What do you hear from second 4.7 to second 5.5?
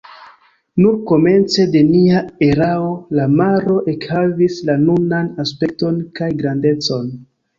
la nunan